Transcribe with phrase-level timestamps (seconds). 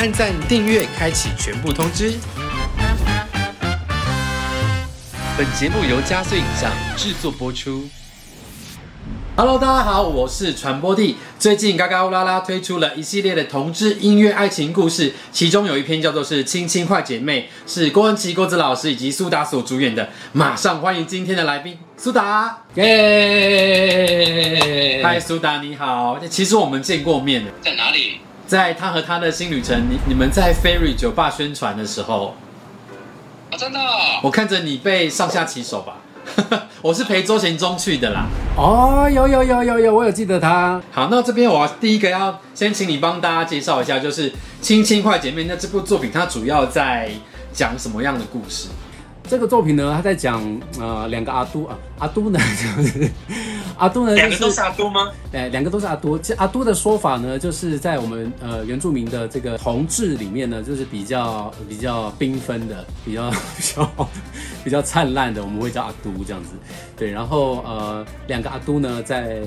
[0.00, 2.14] 按赞、订阅、开启全部通知。
[5.36, 7.86] 本节目由加速影像制作播出。
[9.36, 11.16] Hello，大家好，我是传播帝。
[11.38, 20.08] 最近嘎嘎乌拉拉推出了一系列的同志音乐爱情故事，其中有一篇叫做是《亲亲坏姐妹》，是郭文琪郭子老师以及苏达所主演的。
[20.32, 22.62] 马上欢迎今天的来宾苏达。
[22.76, 23.02] 耶！
[25.04, 26.18] 嗨，苏达你好。
[26.30, 28.20] 其实我们见过面的，在哪里？
[28.50, 32.34] 在他和他的新旅程，你你们在 Ferry 酒吧宣传的时候，
[33.48, 34.18] 啊，真的哦？
[34.24, 35.98] 我看着你被上下其手吧。
[36.82, 38.26] 我是陪周贤忠去的啦。
[38.56, 40.82] 哦，有有有有有，我有记得他。
[40.90, 44.28] 好，那这边我要第一个要先请你帮大家介绍一下，就是
[44.60, 47.08] 《亲亲快姐妹》那这部作品，它主要在
[47.52, 48.66] 讲什么样的故事？
[49.30, 50.42] 这个作品呢，他在讲
[50.80, 52.40] 呃两个阿都啊，阿都呢
[52.76, 53.08] 就是
[53.78, 55.08] 阿都呢，两个都是阿都吗？
[55.32, 56.18] 哎，两个都是阿都。
[56.18, 64.08] 其实阿都的说法呢，就是在我们呃原住民的这个同志里面呢，就是比较比较缤纷的，比较 比较
[64.64, 66.50] 比较灿烂的，我们会叫阿都这样子。
[66.96, 69.42] 对，然后呃两个阿都呢，在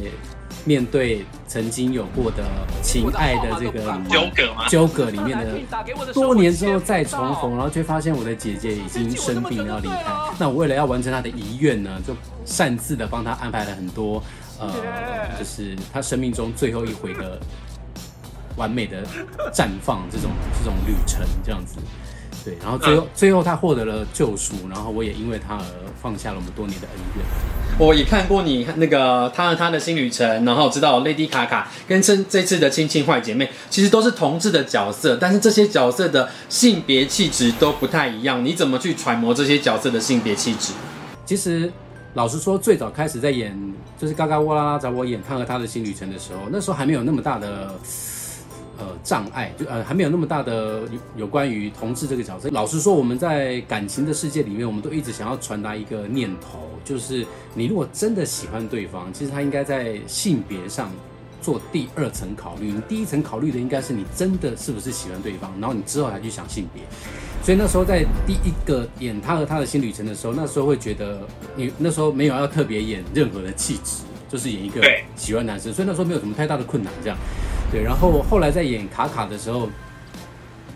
[0.65, 2.43] 面对曾经有过的
[2.81, 4.67] 情爱的这个纠葛吗？
[4.69, 5.59] 纠葛里面的
[6.13, 10.05] 多年之后再重逢，然后却发现我的姐姐已经生病要离开。
[10.39, 14.23] 那我为了要完成她的遗愿呢，就擅自的帮她安排了很多，
[14.59, 14.71] 呃，
[15.37, 17.39] 就是她生命中最后一回的
[18.55, 19.05] 完美的
[19.53, 21.77] 绽放这种这种旅程这样子。
[22.43, 25.63] 对，然后最后最后他获得了救赎，然后我也因为他而
[26.01, 27.25] 放下了我们多年的恩怨。
[27.79, 38.45] 我也看过你那个他和他的新旅程，然后知道 Lady 卡卡跟这这次的亲亲坏姐妹，其实都是同志的角色，但是这些角色的性别气质都不太一样。
[38.45, 40.73] 你怎么去揣摩这些角色的性别气质？
[41.25, 41.71] 其实
[42.13, 43.57] 老实说，最早开始在演
[43.97, 47.73] 就是嘎嘎哇啦啦找我演他和他的新旅程的时候，那时候还没有那么大的
[48.83, 52.49] 呃障碍，就呃还没有那么大的有有关于同志这个角色。
[52.51, 60.91] 老实说，我们在感情的世界里面，我们都一直想要传达一个念头，就是你如果真的喜欢对方，其实他应该在性别上。
[61.43, 66.81] 做第二层考虑，你第一层考虑的应该是你真的是不是喜欢对方，然后你之后才去想性别。
[67.43, 71.19] 所以那时候在第一个演他和他的新旅程的时候，那时候会觉得
[71.57, 74.81] 你那时候没有要特别演任何的气质，就是演一个
[75.17, 77.17] 喜欢男生，所以那时候没有什么太大的困难这样。
[77.73, 79.67] 对，然后后来在演卡卡的时候，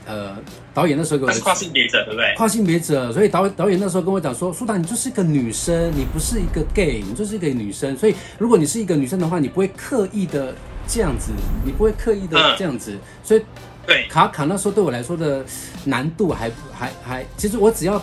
[0.07, 0.35] 呃，
[0.73, 2.33] 导演那时候给我是跨性别者，对不对？
[2.35, 10.55] 跨性别者，所以导导演那时候跟我讲说，苏达你就是一个女生，你不是一个 gay，你就是一个女生，所以如果你是一个女生的话，你不会刻意的
[10.87, 11.31] 这样子，
[11.63, 13.41] 你不会刻意的嗯这样子，所以
[13.85, 15.45] 对，卡卡那时候对我来说的
[15.85, 18.01] 难度还还还，其实我只要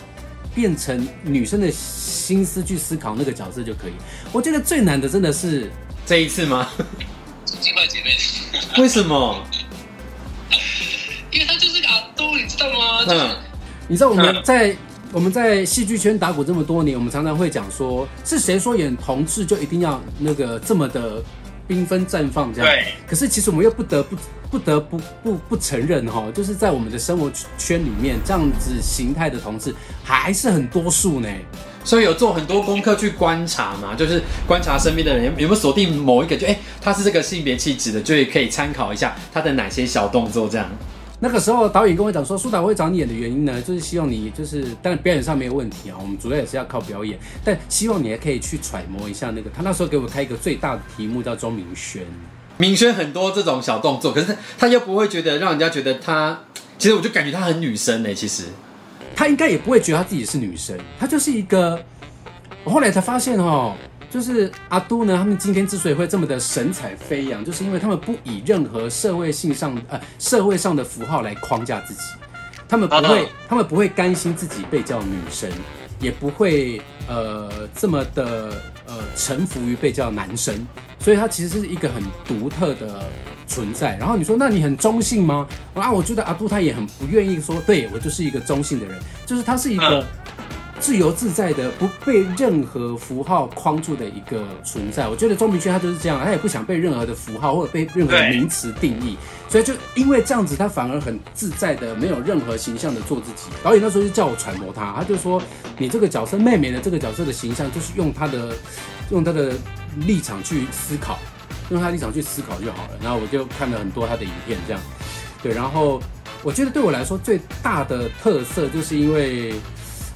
[0.54, 3.92] 变成女生的心思去思考那个角色就可以。
[4.32, 5.68] 我觉得最难的真的是
[6.06, 6.68] 这一次吗？
[7.44, 8.03] 亲亲坏姐妹，
[8.78, 9.40] 为什么？
[11.30, 13.04] 因为他就是个阿杜，你知道吗？
[13.04, 13.36] 就是嗯，
[13.88, 14.76] 你知道我们嗯在、
[15.12, 21.22] 我们在戏剧圈打鼓这么多年，我们常常会讲说，是谁说演同志就一定要那个这么的
[21.68, 22.70] 缤纷绽放这样？
[22.70, 22.92] 对。
[23.06, 24.16] 可是其实我们又不得不
[24.50, 31.28] 不得不不不承认哈，就是在我们的生活圈里面，这样子形态的同志还是很多数呢。
[31.84, 40.66] 所以有做很多功课去观察嘛，就是观察身边的人有有没有锁定某一个，就哎、他是这个性别气质的，就可以参考一下他的哪些小动作这样。
[41.20, 49.48] 那个时候导演跟我讲说，苏导会找你演的原因呢，就是希望你就是，当然表演上没有问题啊，我们主要也是要靠表演，但希望你还可以去揣摩一下那个。
[49.54, 52.02] 他那时候给我开一个最大的题目叫周明轩。
[52.58, 56.38] 明轩很多这种小动作，可是他又不会觉得让人家觉得他，
[56.78, 58.44] 其实我就感觉他很女生呢、其实，
[59.14, 61.82] 她应该也不会觉得他自己是女生，他就是一个。
[62.64, 63.76] 我后来才发现哦，
[64.10, 72.00] 就是阿都呢，他们今天之所以会这么的神采飞扬，就是因为他们不以任何社会性上呃社会上的符号来框架自己，
[72.66, 75.50] 他们不会哦，他们不会甘心自己被叫女生，
[76.00, 80.66] 也不会呃这么的呃臣服于被叫男生，
[80.98, 83.04] 所以他其实是一个很独特的
[83.46, 83.96] 存在。
[83.96, 85.46] 然后你说，那你很中性吗？
[85.74, 90.04] 啊，我觉得阿杜他也很不愿意说，对我就是一个中性的人，就是他是一个嗯
[90.80, 95.08] 自由自在的，不被任何符号框住的一个存在。
[95.08, 99.16] 我觉得钟明轩他就是这样，他也不想被任何的符号或者被任何的名词定义，
[99.48, 103.48] 所以就因为这样子，他反而很自在的，没有任何形象的做自己。
[103.62, 105.40] 导演那时候就叫我揣摩他，他就说
[105.78, 108.52] 你这个角色妹妹的这个角色的形象，就是用他的
[109.10, 109.52] 用他的
[110.06, 111.18] 立场去思考，
[111.70, 112.90] 用他的立场去思考就好了。
[113.02, 114.82] 然后我就看了很多他的影片，这样。
[115.42, 116.00] 对，然后
[116.42, 119.54] 我觉得对我来说最大的特色，就是因为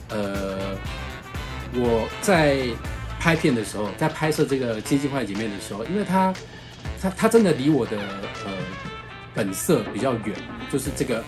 [0.08, 0.58] 呃
[1.74, 2.58] 我在
[3.20, 6.32] 拍片的时候，在拍摄这个《金星坏姐妹》的时候，因为她
[7.00, 7.98] 她她真的离我的
[8.46, 8.52] 呃
[9.34, 10.34] 本色比较远，
[10.72, 11.22] 就是这个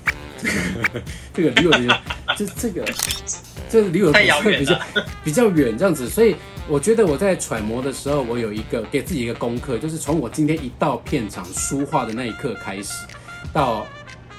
[1.34, 2.00] 这个离我的
[2.36, 2.84] 就这个
[3.68, 6.36] 这个离我的比较了比较远这样子，所以
[6.70, 12.92] 我觉得我在揣摩的时候，我有一个给自己一个功课，就是从我今天一到片场书画的那一刻开始，
[13.52, 13.84] 到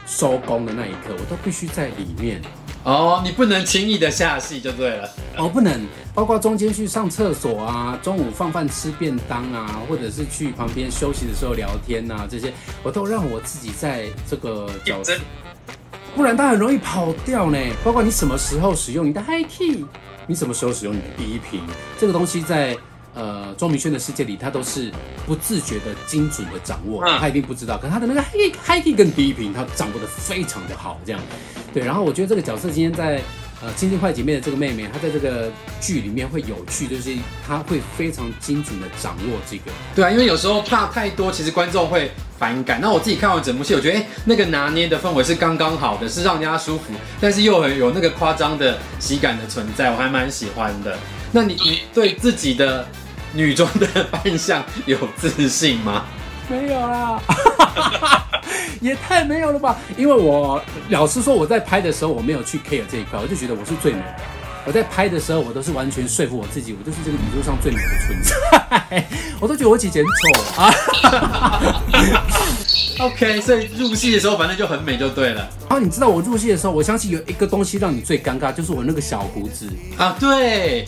[0.07, 2.41] 收工的那一刻，我都必须在里面。
[2.85, 5.09] 哦，你不能轻易的下戏就对了。
[5.35, 5.85] 哦，不能，
[6.15, 15.17] 包括中间去上厕所啊，中午放饭吃便当啊，或者是去旁边休息的时候聊天啊，这些我都让我自己在这个角色，
[16.15, 17.57] 不然它很容易跑掉呢。
[17.83, 19.85] 包括你什么时候使用你的 high key，
[20.31, 21.59] 你什么时候使用你的第一瓶，
[21.99, 22.77] 这个东西在
[23.13, 24.89] 呃庄明轩的世界里，他都是
[25.25, 31.21] 不自觉的精准的掌握，嗯他一定不知道，可他的那个 high high key 跟第一瓶，他掌握的非常的好，这样。
[31.73, 33.21] 对，然后我觉得这个角色今天在
[33.63, 37.15] 呃《亲亲坏姐妹》的这个妹妹，她在这个剧里面会有趣，就是
[37.47, 39.71] 她会非常精准的掌握这个。
[39.95, 42.79] 对啊，因为有时候怕太多，其实观众会反感。
[42.81, 50.97] 那我自己看完整部戏，我觉得哎、那个拿捏的氛围是刚刚好的，是让人家舒服，但是又很有那个夸张的喜感的存在，我还蛮喜欢的。
[51.31, 52.87] 那你你对自己的
[53.33, 56.05] 女装的 扮相有自信吗？
[56.51, 57.21] 没有啦，
[58.81, 59.77] 也太没有了吧！
[59.97, 64.15] 因为我老实说，我在拍的时候我没有去 care 这一块，我就觉得我是最美的。
[64.63, 69.07] 我在拍的时候，我都是完全说服我自己，我就是这个宇宙上最美的存在。
[69.39, 72.21] 我都觉得我姐姐很丑啊。
[72.99, 79.67] OK，所以入戏的时候反正就很美就对了然后你知道我入戏的时候，我相信有一个东西让你最尴尬，就是我那个小胡子。
[79.97, 80.15] 啊。
[80.19, 80.85] 对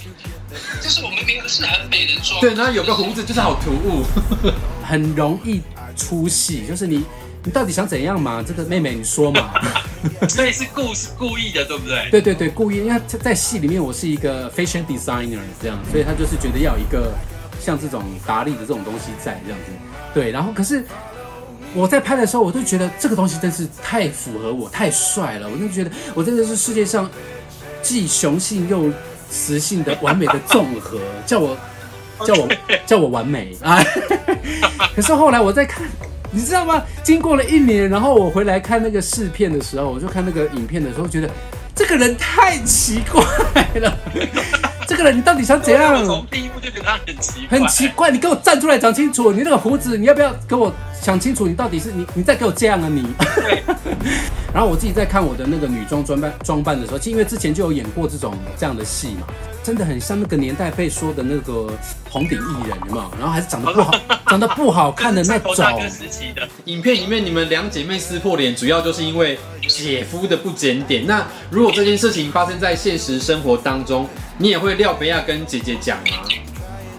[0.82, 4.04] 就是我们明明是很美的妆，对，然后有个胡子就是好突兀。
[4.84, 5.62] 很容易
[5.96, 7.04] 出戏，就是你
[7.44, 8.44] 你到底想怎样嘛？
[8.46, 9.54] 这个妹妹你说嘛？
[10.28, 12.10] 所以是故是故意的，对不对？
[12.12, 17.14] 对对对，故意，因为在在戏里面我是一个 fashion designer 这样，所以他就是觉得要有一个
[17.62, 19.72] 像这种达利的这种东西在这样子。
[20.14, 20.86] 对，然后可是
[21.74, 27.10] 我在拍的时候，我就觉得这个东西真是太符合我，太帅了，我就觉得我真的是世界上
[27.82, 28.92] 既雄性又
[29.34, 31.58] 雌性的完美的综合， 叫我
[32.24, 32.48] 叫我
[32.86, 33.84] 叫我完美啊！
[34.96, 35.84] 可是后来我在看，
[36.32, 36.84] 你知道吗？
[37.02, 41.30] 经过了一年，然后我回来看那个试片的时候，我就看那个影片的时候，觉得
[41.76, 43.24] 这个人太奇怪
[43.80, 43.98] 了。
[44.94, 46.06] 这个人你到底想怎样我？
[46.06, 51.48] 从第一部就觉得他很奇怪，很奇怪，你给我站出来讲清楚，你那个胡子，你要不要给我想清楚？
[51.48, 53.04] 你到底是你，你再给我这样啊你？
[53.36, 53.64] 对，
[54.54, 59.26] 然后我自己在看我的那个女装装扮装扮的时候，其实因为之前就有演过这种这样的戏嘛，
[59.64, 61.72] 真的很像那个年代被说的那个
[62.10, 63.12] 红顶艺人，有没有？
[63.18, 63.92] 然后还是长得不好，
[64.28, 65.56] 长得不好看的那种。
[65.90, 71.08] 时期的，影片里面你们两姐妹撕破脸，主要就是因为姐夫的不检点。
[71.08, 74.08] 那如果这件事情发生在现实生活当中，
[74.38, 76.18] 你也会廖北亚跟姐姐讲吗？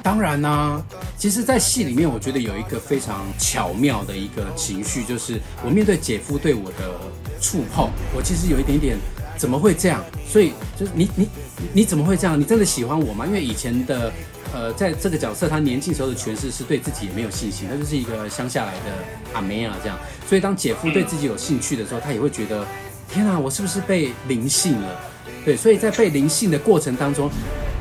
[0.02, 0.82] 当然啦、
[1.16, 6.94] 其实，在戏里面，我觉得有一个非常巧妙的一个情绪，就是我面对姐夫对我的
[7.40, 8.98] 触碰，我其实有一点点
[9.36, 10.02] 怎么会这样？
[10.26, 11.28] 所以就是你你
[11.72, 12.38] 你怎么会这样？
[12.38, 13.26] 你真的喜欢我吗？
[13.26, 14.12] 因为以前的
[14.52, 18.90] 呃，在这个角色他年轻时候的诠释是对自己也没有信心，他就是一个乡下来的
[19.32, 19.98] 阿梅啊这样。
[20.28, 22.66] 所以当姐夫对自己有兴趣的时候，他也会觉得
[23.08, 25.00] 天啊，我是不是被灵性了？
[25.44, 27.30] 对，所以在被灵性的过程当中，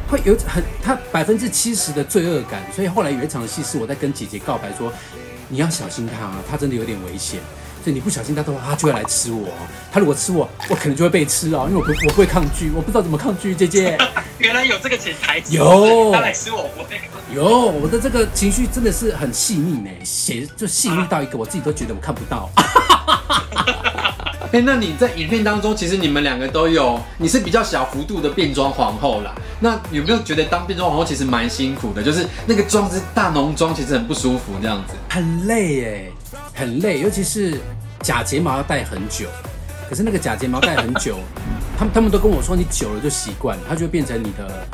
[0.10, 4.92] 会有很他百分之七十的罪恶感，所以后来有一场戏是我在跟姐姐告白说，
[5.50, 7.40] 你要小心他，他真的有点危险。
[7.84, 9.50] 所以你不小心他的话，他就会来吃我。
[9.92, 13.54] 他如果吃我，我可能就会被吃哦，因为我不我不会抗拒，我不知道怎么抗拒。
[13.54, 13.98] 姐姐，
[14.40, 17.00] 原来有这个潜台词，有他来吃我不会。
[17.34, 22.50] 有我的这个情绪真的是很细腻呢，写就细腻到一个我自己都觉得我看不到。
[24.52, 29.34] 哎、那你在影片当中，其实你们两个都有，你是比较小幅度的变装皇后啦。
[29.60, 32.04] 那有没有觉得当变装皇后其实蛮辛苦的？
[32.04, 34.94] 就是那个妆是大浓妆，其实很不舒服这样子。
[35.10, 36.12] 很累耶，
[36.54, 37.60] 很累，尤其是
[38.02, 39.28] 假睫毛要戴很久。
[39.90, 41.20] 可是那个假睫毛戴很久，
[41.78, 44.68] 他们他们都跟我说，你久了就习惯了，它就会变成你的，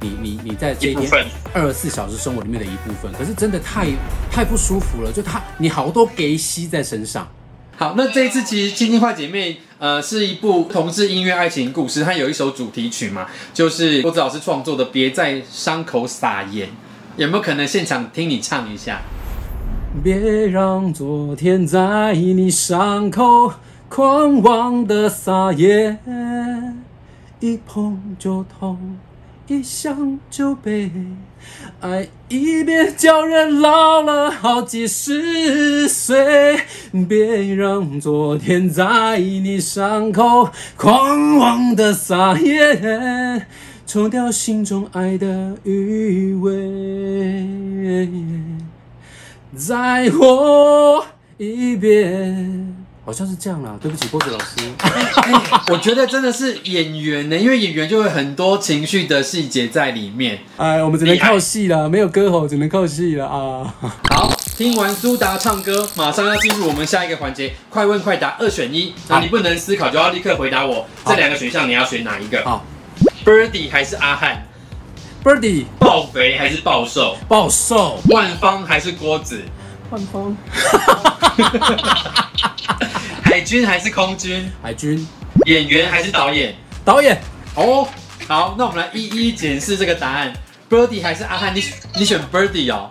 [0.00, 3.12] 你你你在这一天二十四小时生活里面的一部分。
[3.12, 3.86] 可是真的太
[4.32, 7.28] 太不舒服了，就它你好多给吸在身上。
[7.76, 16.68] 好，那这一次其实《亲亲坏姐妹》呃是一部同志音乐爱情故事，它有一首主题曲嘛，就是郭子老师创作的《别在伤口撒盐》，
[17.16, 19.02] 有没有可能现场听你唱一下？
[20.02, 23.54] 别让昨天在你伤口
[23.88, 25.96] 狂妄的撒野，
[27.40, 28.98] 一碰就痛，
[29.46, 30.90] 一想就悲，
[31.80, 36.58] 爱一遍叫人老了好几十岁。
[37.08, 43.46] 别让昨天在你伤口狂妄的撒野，
[43.86, 47.46] 抽掉心中爱的余味。
[49.56, 51.04] 再活
[51.36, 53.76] 一遍，好像是这样啦。
[53.80, 54.56] 对不起，波子老师。
[55.72, 60.40] 我觉得真的是演员呢，因为演员就会很多情绪的细节在里面。
[60.56, 63.74] 哎，我们只能靠戏了，没有歌喉，只能靠戏了啊。
[64.10, 68.92] 好，听完苏达唱歌，马上要进入我们下一个环节，快问快答，二选一。
[69.08, 70.86] 那你不能思考，就要立刻回答我。
[71.06, 72.42] 这两个选项你要选哪一个？
[72.44, 72.64] 好
[73.24, 74.46] ，Birdy 还是阿汉？
[75.24, 77.16] ，Birdy 暴肥还是暴瘦？
[77.26, 79.42] 暴瘦，万方还是郭子？
[79.90, 80.36] 万芳，
[83.24, 84.52] 海军还是空军？
[84.62, 85.06] 海军
[85.46, 86.54] 演员还是导演？
[86.84, 87.20] 导演，
[87.56, 87.88] 哦，
[88.28, 90.32] 好，那我们来一一检视这个答案。
[90.70, 91.54] Birdy 还是阿汉？
[91.54, 91.62] 你
[91.96, 92.90] 你选 Birdy 哦。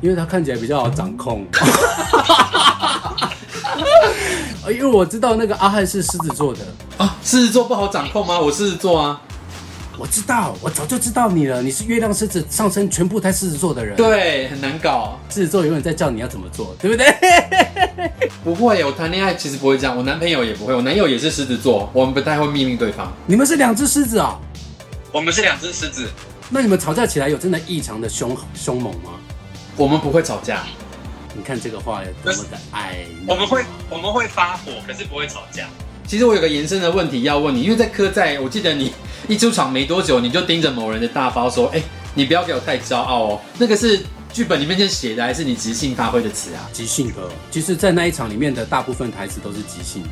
[0.00, 1.46] 因为他看起来比较好掌控。
[4.68, 6.60] 因为我知道那个阿汉是狮子座的，
[6.98, 8.38] 啊，狮子座不好掌控吗？
[8.38, 9.20] 我狮子座啊。
[9.98, 11.62] 我知道，我早就知道你了。
[11.62, 15.18] 你是月亮狮子上升全部在狮子座的人，，对，很难搞。
[15.28, 17.06] 狮子座永远在叫你要怎么做，对不对？
[18.42, 23.12] 不会，我谈恋爱其实不会这样，我男朋友也不会，我男友也是狮子座，我们不太会命令对方。
[23.26, 24.40] 你们是两只狮子啊、
[25.12, 26.08] 我们是两只狮子，
[26.48, 29.10] 那你们吵架起来有真的异常的凶凶猛吗？
[29.76, 30.64] 我们不会吵架，
[31.36, 35.68] 你看这个话有多么的爱，我们会我们会发火，可是不会吵架。
[36.06, 38.92] 其实我有个延伸的问题要问你，因为在科在，我记得你
[39.28, 41.82] 一出场没多久，你就盯着某人的大包说：“哎、
[42.14, 44.00] 你不要给我太骄傲哦。”那个是
[44.32, 46.68] 剧本里面就写的，还是你即兴发挥的词啊？
[46.72, 47.14] 即兴的。
[47.50, 50.10] 其实，在那一场里面的大部分台词都是即兴的，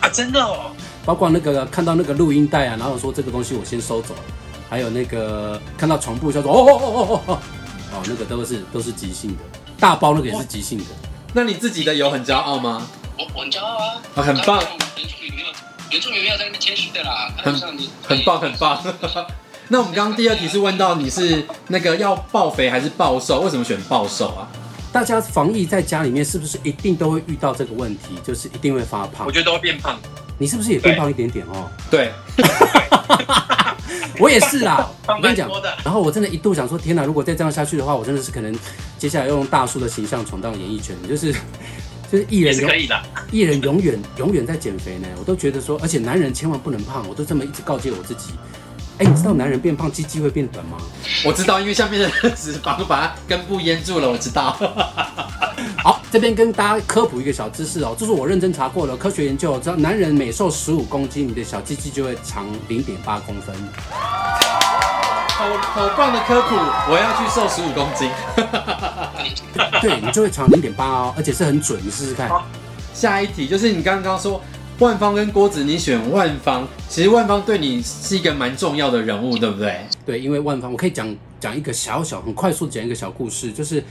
[0.00, 0.70] 啊，真的哦，
[1.04, 4.20] 包括那个看到那个录音带啊，然后说这个东西我先收走了，
[4.70, 7.38] 还有那个看到床铺叫做哦哦哦哦哦哦，
[7.92, 9.42] 哦那个都是都是即兴的，
[9.78, 10.84] 大包那个也是即兴的。
[11.32, 12.88] 那你自己的有很骄傲吗？
[13.18, 14.62] 我我很骄傲啊，啊很棒
[14.96, 15.48] 原住民没有
[15.90, 18.82] 原住民没有在那边谦虚的啦，很上你很棒，很棒。
[19.68, 23.40] 那我们刚刚第二题是问到你是那个要暴肥还是暴瘦？
[23.40, 24.46] 为什么选暴瘦啊？
[24.92, 28.16] 大家防疫在家里面是不是一定都会遇到这个问题？
[28.24, 29.32] 就是一定会发胖我。
[29.32, 29.98] 觉得都会变胖。
[30.38, 31.68] 你是不是也变胖一点点哦？
[31.90, 32.12] 对，
[34.20, 34.86] 我也是啦。
[35.08, 35.50] 我跟你讲
[35.82, 37.04] 然后我真的一度想说，天哪！
[37.04, 38.54] 如果再这样下去的话，我真的是可能
[38.98, 41.34] 接下来要用大叔的形象闯荡演艺圈，就是
[42.10, 45.08] 就是艺人是可以的，艺人永远 永远在减肥呢。
[45.18, 48.30] 我都觉得说，而且男人千万不能胖，我都这么一直告诫我自己。
[48.98, 50.78] 哎，你知道男人变胖鸡鸡会变短吗？
[51.24, 54.56] 我知道，因为下面的脂肪把它根部淹住了，我知道。
[55.84, 63.54] 好，这边跟大家科普一个小知识哦，这是我认真查过的科学研究，知道男人每瘦十五公斤，你的小鸡鸡就会长零点八公分。
[65.28, 66.54] 好好棒的科普，
[66.90, 68.08] 我要去瘦十五公斤。
[69.80, 72.30] 对你就会长零点八哦，而且是很准，你试试看。
[72.94, 74.40] 下一题就是你刚刚说
[74.78, 79.80] 万方跟郭子，你选万方，其实万方对你是一个蛮重要的人物，对不对？
[80.04, 83.82] 对，因为万方，我可以讲讲一个小小很快速地讲一个小故事，就是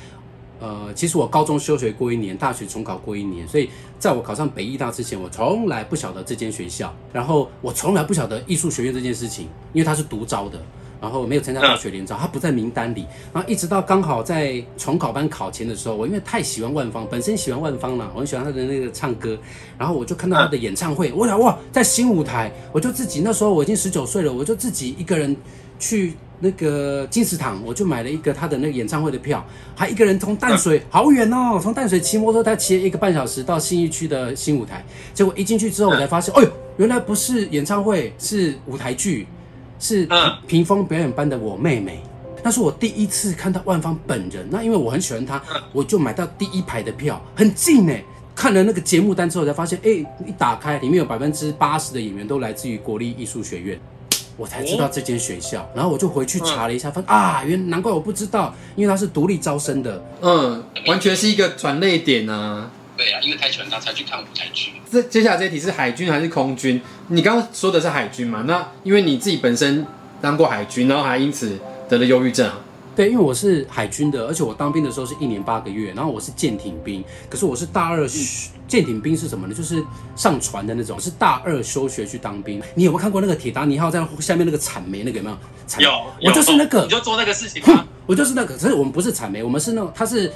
[0.59, 10.59] 呃，其实我高中休学过一年，大学重考过一年，所以在我考上北艺大之前，我从来不晓得这间学校，然后我从来不晓得艺术学院这件事情，因为它是独招的。
[11.01, 13.05] 然后没有参加大学联招，他不在名单里。
[13.33, 19.37] 然后一直到刚好在重考班考前的时候，我因为太喜欢万芳，本身喜欢万芳了，我很喜欢他的那个唱歌，
[19.77, 25.35] 然后我就看到他的演唱会，我想哇，在新舞台，我就自己那时候我已经十九岁了，我就自己一个人
[25.77, 34.83] 去那个金石堂，我就买了一个他的那个演唱会的票，还一个人从淡水好远哦，从淡水骑摩托车骑了一个半小时到新义区的新舞台，
[35.13, 39.27] 结果一进去之后，我才发现，哎呦，原来不是演唱会，是舞台剧，
[39.79, 42.01] 是嗯屏风表演班的我妹妹。
[42.43, 45.41] 那是我第一次看到万芳本人，那因为我很喜欢她，
[45.73, 48.03] 我就买到第一排的票，很近哎。
[48.35, 49.89] 看了那个节目单之后，才发现，哎、
[50.27, 53.79] 一打开里面有百分之八十的演员都来自于国立艺术学院，
[54.35, 55.65] 我才知道这间学校。
[55.73, 60.03] 然后我就回去查了一下，发现啊，原难怪我不知道，因为它是独立招生的。
[60.19, 62.69] 嗯，完全是一个转类点啊。
[62.97, 64.71] 对啊，因为太喜欢他才去看舞台剧。
[64.91, 66.81] 这接下来这一题是海军还是空军？
[67.09, 68.43] 你刚刚说的是海军嘛？
[68.47, 69.85] 那因为你自己本身
[70.21, 71.59] 当过海军，然后还因此
[71.89, 72.61] 得了忧郁症啊。
[72.95, 79.53] 对，因为我是海军的，而且我当兵的时候是一年八个月，然后我是舰艇兵，可是我是大二休舰艇兵是什么呢？
[79.53, 79.83] 就是
[80.15, 82.61] 上船的那种，是大二休学去当兵。
[82.73, 85.37] 你有没有看过那个铁达尼号在下面那个铲煤那个有没有？
[85.67, 85.91] 铲有，
[86.23, 87.85] 我就是那个你，就做那个事情哼吗？
[88.05, 90.31] 我就是那个，可是我们不是铲煤，我们是那种它是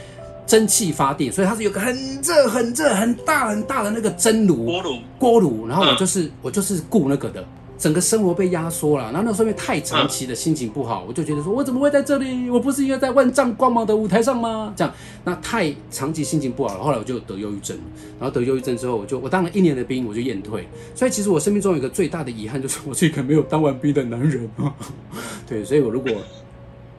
[0.49, 7.45] 蒸汽发电，所以它是有个很热、很热、很大、很大的那个蒸炉锅炉，锅炉，然后我嗯就是、我就是雇那个的。
[7.77, 12.49] 整个生活被压缩了，然后那时候因为太长期的心情不好，我就觉得说，我怎么会在这里？
[12.49, 14.73] 我不是应该在万丈光芒的舞台上吗？
[14.75, 17.83] 这样，那太长期心情不好了，后来我就得忧郁症了，
[18.19, 24.49] 然后得忧郁症之后，我就我当了一年的兵，我就验退，所以其实我生命中有一个最大的遗憾，就是我是一个没有当完兵的男人。
[25.47, 26.11] 对，所以我如果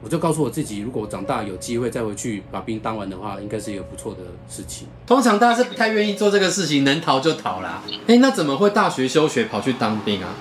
[0.03, 4.87] 我就告诉我自己，如果我长大有机会再回去把兵当完的话，应该是一个不错的事情。
[5.05, 7.83] 通常大家是不太愿意做这个事情，能逃就逃啦。
[8.07, 10.33] 哎，那怎么会大学休学跑去当兵啊？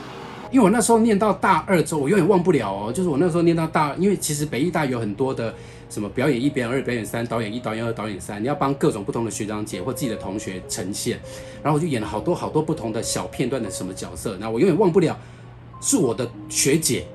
[0.51, 2.93] 因为我那时候念到大二之后，我永远忘不了哦。
[2.93, 5.55] 就是我那时候念到大，因为其实北艺大有很多的
[5.89, 11.21] 什么表演一、表演二、表演三、导演一、导演二、导演三，你要帮各种不同的学长姐或自己的同学呈现。
[11.63, 14.37] 然后我就演了好多好多不同的小片段的什么角色。
[14.41, 15.17] 那我永远忘不了，
[15.81, 17.07] 是我的学姐，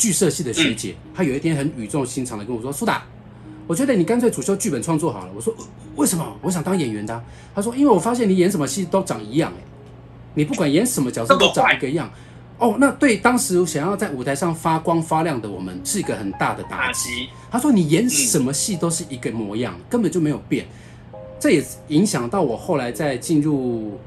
[0.00, 3.04] 剧社系的学姐，她有一天很语重心长的跟我说：“苏打，
[3.66, 5.54] 我觉得你干脆主修剧本创作好了。”我说
[5.96, 6.36] ：“为什么？
[6.40, 7.22] 我想当演员的。”
[7.54, 9.62] 她说：“因为我发现你演什么戏都长一样，哎，
[10.32, 12.10] 你不管演什么角色都长一个样。”
[12.58, 17.28] 哦，那对当时想要在舞台上发光发亮的我们是一个很大的打击。
[17.50, 20.66] 他说：“你演什么戏都是一个模样，根本就没有变。”
[21.40, 23.98] 这也影响到我后来在进入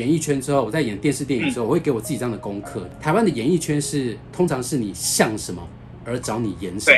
[0.00, 2.88] 演艺圈之后，我在演电视电影之后，我会给我自己这样的功课。
[2.98, 5.62] 台湾的演艺圈是通常是你像什么
[6.06, 6.96] 而找你演什么，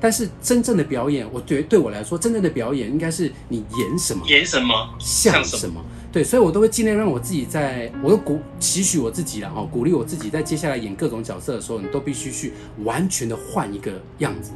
[0.00, 5.84] 但是真正的表演，我觉得对我来说，真正的表演应该是你演什么，演什么像什么。
[6.10, 12.52] 对，所以我都会尽量让我自己在，我都鼓期许我自己了哈，鼓励我自己在接下来演各种角色的时候，你都必须去
[12.84, 14.50] 完全的换一个样子，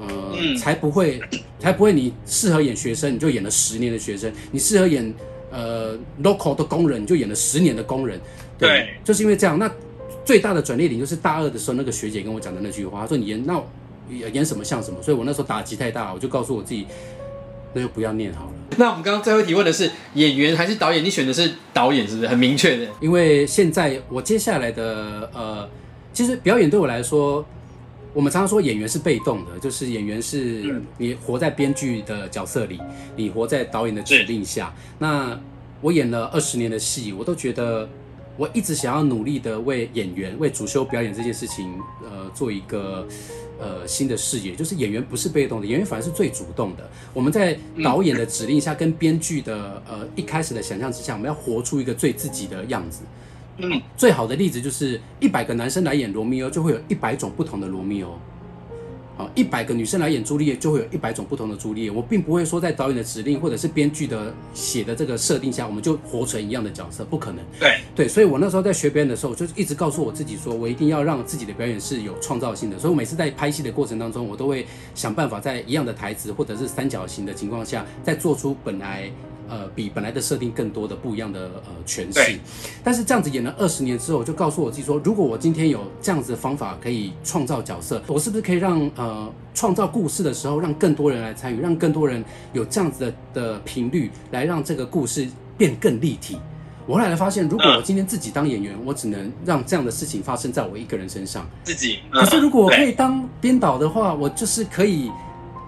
[0.00, 1.20] 呃，才不会，
[1.60, 5.14] 才不会你适合演学生，你就演了十年的学生；你适合演
[5.50, 8.20] 呃 local 的工人，就演了十年的工人。
[8.58, 9.58] 对，就是因为这样。
[9.58, 9.70] 那
[10.24, 13.62] 最大的转捩点就是大二的时候，那个学姐跟我讲的那句话，她说你演那
[14.32, 16.86] 演什么像什么，所以我那时候打击太大，我就告诉我自己。
[17.74, 18.52] 那就不要念好了。
[18.78, 21.04] 那我们刚刚最后提问的是演员还是导演？
[21.04, 22.86] 你选的是导演，是不是很明确的？
[23.02, 25.68] 因为现在我接下来的呃，
[26.10, 27.44] 其实表演对我来说，
[28.16, 32.80] 我们常常说演员是被动的，就是演员是你活在编剧的角色里，
[33.14, 34.74] 你活在导演的指令下。
[34.98, 35.38] 那
[35.82, 37.86] 我演了二十年的戏，我都觉得
[38.38, 41.70] 我一直想要努力的为演员、为主修表演这件事情，
[42.02, 43.06] 呃，做一个。
[43.58, 46.90] 呃，新的视野就是演员不是被动的，演员反而是最主动的。
[47.14, 53.00] 我们在导演的指令下，跟编剧的呃一开始的想象之下，我们要活出一个最自己的样子。
[53.58, 58.10] 嗯，最好的例子就是一百个男生来演罗密欧，就会有一百种不同的罗密欧。
[59.18, 61.90] 好，一百个女生来演朱丽叶，就会有一百种不同的朱丽叶。
[61.90, 67.42] 我并不会说在导演的指令或者是编剧的写的这个设定下，我们就活成一样的角色，不可能。
[67.58, 72.78] 对对，所以我那时候在学表演的时候，我就一直告诉我自己，说我一定要让自己的表演是有创造性的。
[72.78, 79.10] 所以我每次在拍戏的过程当中，我都会想办法在一样的台词或者是三角形的情况下，再做出本来。
[79.48, 82.38] 呃，比本来的设定更多的不一样的呃诠释，
[82.82, 96.38] 但是这样子演了二十年之后，我就告诉我自己说，如果我今天有这样子的方法可以创造角色，我是不是可以让呃创造故事的时候让更多人来参与，让更多人有这样子的的频率，来让这个故事变更立体？
[96.86, 101.98] 我后来发现，如果我今天自己当演员，我只能让这样的事情发生在我一个人身上，自己。
[102.10, 105.10] 可是如果我可以当编导的话，我就是可以。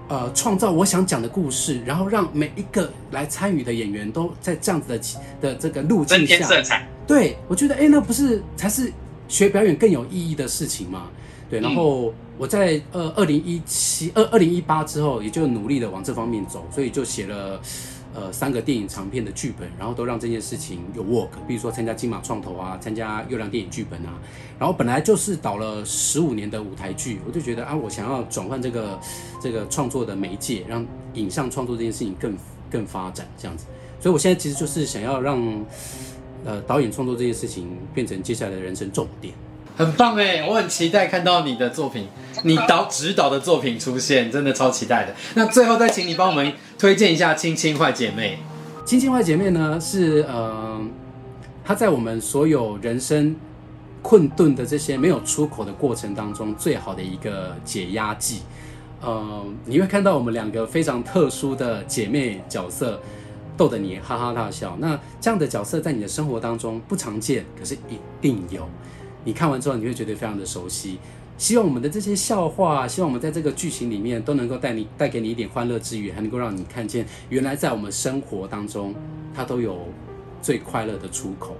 [0.09, 5.01] 呃，创造我想讲的故事，然后让每一个来参与的演员都在这样子的
[5.41, 6.89] 的这个路径下，色彩。
[7.07, 8.93] 对我觉得，哎，那不是才是
[9.29, 11.09] 学表演更有意义的事情吗？
[11.51, 17.61] 对，然后我在呃二零一七二二零一八之后，也就努力的往这方面走，所以就写了。
[18.19, 21.29] 呃，三个电影长片的剧本，然后都让这件事情有 work。
[21.47, 24.19] 比如说参加金马创投啊，参加月亮电影剧本啊。
[24.59, 28.99] 然后本来就是导了十五年的舞台剧，我就觉得啊，我想要转换这个
[29.41, 32.37] 这个创作的媒介，让影像创作这件事情更
[32.69, 33.67] 更发展这样子。
[34.01, 35.41] 所以我现在其实就是想要让
[36.45, 39.33] 呃导演创作这件事情变成接下来的人生重点。
[39.79, 42.09] 很棒哎，我很期待看到你的作品，
[42.43, 45.15] 你导指导的作品出现，真的超期待的。
[45.37, 48.41] 那最后再请你帮我们推荐一下《亲亲坏姐妹》。
[48.85, 50.81] 《亲亲坏姐妹》呢是呃，
[51.65, 53.37] 它在我们所有人生
[54.03, 58.41] 困顿的这些没有出口的过程当中，最好的一个解压剂。
[59.01, 63.01] 呃，你会看到我们两个非常特殊的姐妹角色，
[63.57, 64.77] 逗得你哈哈大笑。
[64.81, 68.69] 那这样的角色在你的生活当中不常见，可是一定有。
[69.29, 70.99] 你看完之后，你会觉得非常的熟悉。
[71.37, 78.95] 希望我们的这些笑话，希望我们在这个剧情里面都能够带你带给你一点欢乐之余，还能够让你看见，原来在我们生活当中，
[79.37, 79.87] 它都有
[80.41, 81.55] 最快乐的出口。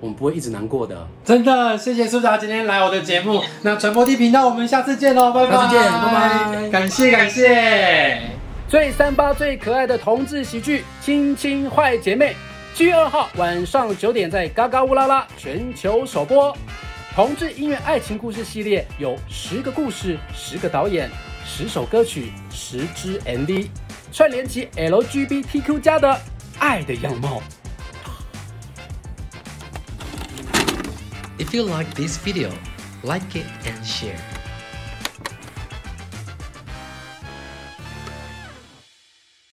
[0.00, 1.06] 我们不会一直难过的。
[1.24, 3.40] 真的，谢谢苏达今天来我的节目。
[3.62, 5.52] 那传播地频道，我们下次见喽，拜拜。
[5.52, 6.68] 下次见，拜拜。
[6.70, 8.20] 感谢感谢。
[8.68, 12.34] 最三八最可爱的同志喜剧《亲亲坏姐妹》，
[12.76, 16.52] 七月二号晚上九点在嘎嘎乌拉拉全球首播。
[17.14, 21.10] 同志音乐爱情故事系列有十个故事、十个导演、
[21.44, 23.68] 十首歌曲、十支 MV，
[24.10, 26.18] 串联起 LGBTQ 家的
[26.58, 27.42] 爱的样貌。
[31.36, 32.48] If you like this video,
[33.02, 34.31] like it and share.